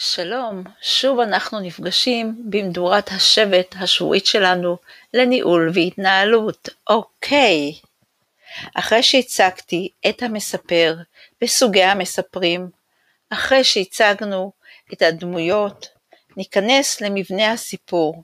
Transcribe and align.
שלום, 0.00 0.64
שוב 0.82 1.20
אנחנו 1.20 1.60
נפגשים 1.60 2.42
במדורת 2.50 3.08
השבט 3.08 3.74
השבועית 3.80 4.26
שלנו 4.26 4.76
לניהול 5.14 5.70
והתנהלות. 5.74 6.68
אוקיי, 6.90 7.72
אחרי 8.74 9.02
שהצגתי 9.02 9.88
את 10.08 10.22
המספר 10.22 10.96
וסוגי 11.42 11.82
המספרים, 11.82 12.70
אחרי 13.30 13.64
שהצגנו 13.64 14.52
את 14.92 15.02
הדמויות, 15.02 15.88
ניכנס 16.36 17.00
למבנה 17.00 17.52
הסיפור, 17.52 18.22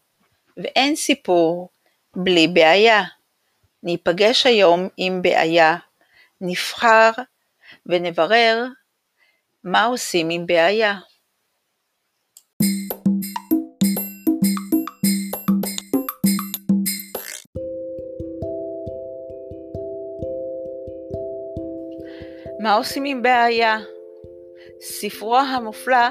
ואין 0.57 0.97
סיפור 0.97 1.69
בלי 2.17 2.49
בעיה. 2.49 3.03
ניפגש 3.83 4.47
היום 4.47 4.89
עם 4.97 5.23
בעיה, 5.23 5.77
נבחר 6.41 7.11
ונברר 7.87 8.65
מה 9.65 9.85
עושים 9.85 10.31
עם 10.31 10.47
בעיה. 10.47 10.99
מה 22.61 22.75
עושים 22.75 23.05
עם 23.05 23.23
בעיה? 23.23 23.79
ספרו 24.81 25.37
המופלא 25.37 26.09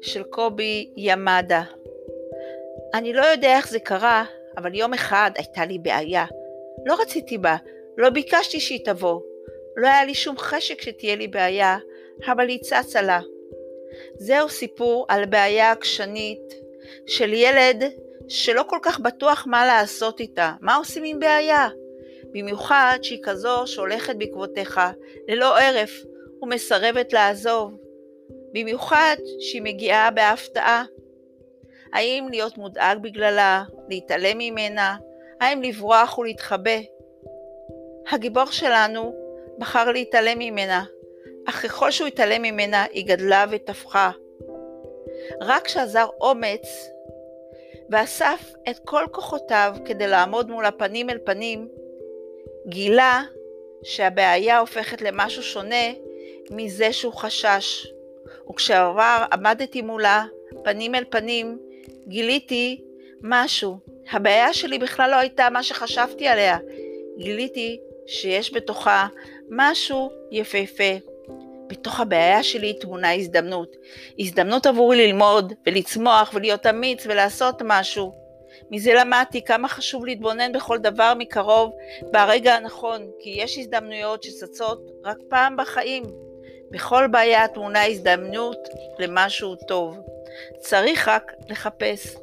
של 0.00 0.22
קובי 0.22 0.90
ימדה. 0.96 1.62
אני 2.94 3.12
לא 3.12 3.22
יודע 3.22 3.56
איך 3.56 3.68
זה 3.68 3.78
קרה, 3.78 4.24
אבל 4.56 4.74
יום 4.74 4.94
אחד 4.94 5.30
הייתה 5.34 5.64
לי 5.64 5.78
בעיה. 5.78 6.24
לא 6.86 6.96
רציתי 7.00 7.38
בה, 7.38 7.56
לא 7.96 8.10
ביקשתי 8.10 8.60
שהיא 8.60 8.84
תבוא. 8.84 9.20
לא 9.76 9.88
היה 9.88 10.04
לי 10.04 10.14
שום 10.14 10.38
חשק 10.38 10.82
שתהיה 10.82 11.16
לי 11.16 11.28
בעיה, 11.28 11.78
אבל 12.26 12.48
היא 12.48 12.60
צצה 12.60 13.02
לה. 13.02 13.20
זהו 14.14 14.48
סיפור 14.48 15.06
על 15.08 15.26
בעיה 15.26 15.70
עקשנית 15.70 16.54
של 17.06 17.32
ילד 17.32 17.82
שלא 18.28 18.64
כל 18.68 18.78
כך 18.82 19.00
בטוח 19.00 19.44
מה 19.46 19.66
לעשות 19.66 20.20
איתה. 20.20 20.52
מה 20.60 20.76
עושים 20.76 21.04
עם 21.04 21.18
בעיה? 21.18 21.68
במיוחד 22.32 22.98
שהיא 23.02 23.22
כזו 23.22 23.66
שהולכת 23.66 24.16
בעקבותיך 24.16 24.80
ללא 25.28 25.58
הרף 25.58 25.90
ומסרבת 26.42 27.12
לעזוב. 27.12 27.76
במיוחד 28.52 29.16
שהיא 29.40 29.62
מגיעה 29.62 30.10
בהפתעה. 30.10 30.84
האם 31.92 32.26
להיות 32.30 32.58
מודאג 32.58 32.98
בגללה, 33.02 33.62
להתעלם 33.88 34.38
ממנה, 34.38 34.96
האם 35.40 35.62
לברוח 35.62 36.18
ולהתחבא? 36.18 36.78
הגיבור 38.10 38.46
שלנו 38.46 39.14
בחר 39.58 39.92
להתעלם 39.92 40.38
ממנה, 40.38 40.84
אך 41.48 41.66
ככל 41.66 41.90
שהוא 41.90 42.08
התעלם 42.08 42.42
ממנה 42.42 42.84
היא 42.90 43.06
גדלה 43.06 43.44
ותפחה. 43.50 44.10
רק 45.40 45.64
כשאזר 45.64 46.06
אומץ 46.20 46.90
ואסף 47.90 48.52
את 48.70 48.78
כל 48.84 49.04
כוחותיו 49.12 49.76
כדי 49.84 50.06
לעמוד 50.06 50.50
מול 50.50 50.64
הפנים 50.64 51.10
אל 51.10 51.18
פנים, 51.24 51.68
גילה 52.68 53.22
שהבעיה 53.82 54.58
הופכת 54.58 55.02
למשהו 55.02 55.42
שונה 55.42 55.92
מזה 56.50 56.92
שהוא 56.92 57.12
חשש. 57.12 57.86
וכשעבר 58.50 59.24
עמדתי 59.32 59.82
מולה, 59.82 60.24
פנים 60.64 60.94
אל 60.94 61.04
פנים, 61.10 61.58
גיליתי 62.06 62.80
משהו. 63.22 63.78
הבעיה 64.12 64.52
שלי 64.52 64.78
בכלל 64.78 65.10
לא 65.10 65.16
הייתה 65.16 65.50
מה 65.50 65.62
שחשבתי 65.62 66.28
עליה. 66.28 66.58
גיליתי 67.18 67.80
שיש 68.06 68.54
בתוכה 68.54 69.06
משהו 69.50 70.10
יפהפה. 70.30 70.92
בתוך 71.66 72.00
הבעיה 72.00 72.42
שלי 72.42 72.78
טמונה 72.80 73.14
הזדמנות. 73.14 73.76
הזדמנות 74.18 74.66
עבורי 74.66 75.06
ללמוד 75.06 75.52
ולצמוח 75.66 76.30
ולהיות 76.34 76.66
אמיץ 76.66 77.06
ולעשות 77.06 77.62
משהו. 77.64 78.27
מזה 78.70 78.94
למדתי 78.94 79.44
כמה 79.44 79.68
חשוב 79.68 80.06
להתבונן 80.06 80.52
בכל 80.52 80.78
דבר 80.78 81.12
מקרוב 81.18 81.72
ברגע 82.12 82.54
הנכון, 82.54 83.10
כי 83.18 83.30
יש 83.30 83.58
הזדמנויות 83.58 84.22
שצצות 84.22 84.90
רק 85.04 85.16
פעם 85.28 85.56
בחיים. 85.56 86.02
בכל 86.70 87.06
בעיה 87.10 87.48
טמונה 87.48 87.86
הזדמנות 87.86 88.68
למשהו 88.98 89.56
טוב. 89.56 89.98
צריך 90.58 91.08
רק 91.08 91.32
לחפש. 91.48 92.16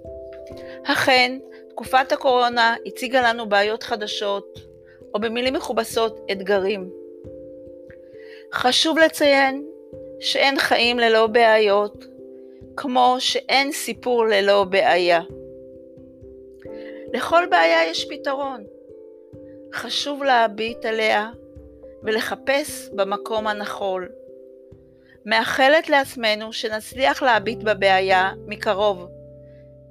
אכן, 0.84 1.40
תקופת 1.70 2.12
הקורונה 2.12 2.76
הציגה 2.86 3.22
לנו 3.22 3.50
בעיות 3.50 3.84
חדשות, 3.84 4.60
או 5.14 5.20
במילים 5.20 5.54
מכובסות, 5.54 6.20
אתגרים. 6.32 6.90
חשוב 8.54 8.98
לציין 8.98 9.66
שאין 10.20 10.60
חיים 10.60 11.00
ללא 11.00 11.28
בעיות, 11.28 12.06
כמו 12.78 13.16
שאין 13.20 13.72
סיפור 13.72 14.26
ללא 14.26 14.64
בעיה. 14.64 15.22
לכל 17.16 17.46
בעיה 17.50 17.86
יש 17.86 18.06
פתרון. 18.10 18.64
חשוב 19.74 20.24
להביט 20.24 20.86
עליה 20.86 21.30
ולחפש 22.04 22.90
במקום 22.96 23.48
הנכון. 23.48 24.08
מאחלת 25.26 25.90
לעצמנו 25.90 26.54
שנצליח 26.54 27.24
להביט 27.24 27.64
בבעיה 27.64 28.32
מקרוב 28.48 29.08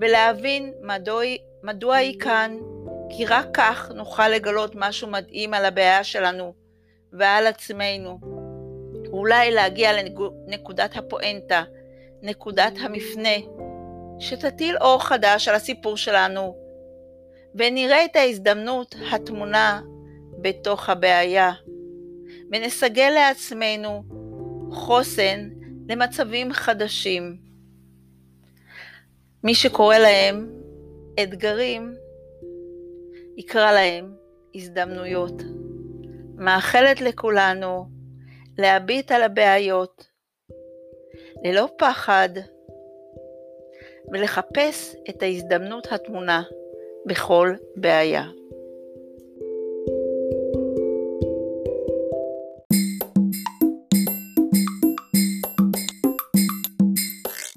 ולהבין 0.00 0.72
מדוע, 0.82 1.24
מדוע 1.62 1.96
היא 1.96 2.20
כאן, 2.20 2.56
כי 3.10 3.26
רק 3.26 3.46
כך 3.54 3.90
נוכל 3.94 4.28
לגלות 4.28 4.72
משהו 4.74 5.08
מדהים 5.08 5.54
על 5.54 5.64
הבעיה 5.64 6.04
שלנו 6.04 6.54
ועל 7.12 7.46
עצמנו. 7.46 8.18
אולי 9.12 9.50
להגיע 9.50 9.90
לנקודת 10.46 10.96
הפואנטה, 10.96 11.62
נקודת 12.22 12.72
המפנה, 12.80 13.36
שתטיל 14.18 14.76
אור 14.76 15.04
חדש 15.04 15.48
על 15.48 15.54
הסיפור 15.54 15.96
שלנו 15.96 16.63
ונראה 17.54 18.04
את 18.04 18.16
ההזדמנות 18.16 18.94
הטמונה 19.12 19.82
בתוך 20.40 20.88
הבעיה, 20.88 21.52
ונסגל 22.52 23.10
לעצמנו 23.14 24.02
חוסן 24.72 25.48
למצבים 25.88 26.52
חדשים. 26.52 27.36
מי 29.44 29.54
שקורא 29.54 29.98
להם 29.98 30.50
אתגרים, 31.22 31.94
יקרא 33.36 33.72
להם 33.72 34.14
הזדמנויות. 34.54 35.42
מאחלת 36.36 37.00
לכולנו 37.00 37.88
להביט 38.58 39.12
על 39.12 39.22
הבעיות 39.22 40.08
ללא 41.44 41.68
פחד 41.78 42.28
ולחפש 44.12 44.96
את 45.10 45.22
ההזדמנות 45.22 45.92
הטמונה 45.92 46.42
בכל 47.06 47.52
בעיה. 47.76 48.24